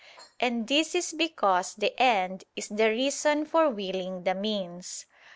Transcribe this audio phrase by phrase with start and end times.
[0.39, 5.05] And this is because the end is the reason for willing the means.